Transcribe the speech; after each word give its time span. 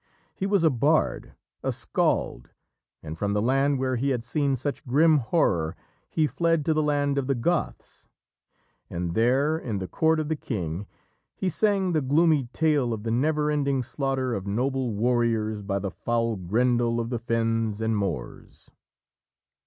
He 0.33 0.47
was 0.47 0.63
a 0.63 0.71
bard 0.71 1.35
a 1.61 1.71
scald 1.71 2.49
and 3.03 3.15
from 3.15 3.33
the 3.33 3.39
land 3.41 3.77
where 3.77 3.97
he 3.97 4.09
had 4.09 4.23
seen 4.23 4.55
such 4.55 4.83
grim 4.87 5.17
horror, 5.17 5.75
he 6.09 6.25
fled 6.25 6.65
to 6.65 6.73
the 6.73 6.81
land 6.81 7.19
of 7.19 7.27
the 7.27 7.35
Goths, 7.35 8.09
and 8.89 9.13
there, 9.13 9.59
in 9.59 9.77
the 9.77 9.87
court 9.87 10.19
of 10.19 10.27
the 10.27 10.35
king, 10.35 10.87
he 11.35 11.49
sang 11.49 11.91
the 11.91 12.01
gloomy 12.01 12.45
tale 12.45 12.93
of 12.93 13.03
the 13.03 13.11
never 13.11 13.51
ending 13.51 13.83
slaughter 13.83 14.33
of 14.33 14.47
noble 14.47 14.89
warriors 14.91 15.61
by 15.61 15.77
the 15.77 15.91
foul 15.91 16.35
Grendel 16.35 16.99
of 16.99 17.11
the 17.11 17.19
fens 17.19 17.79
and 17.79 17.95
moors. 17.95 18.71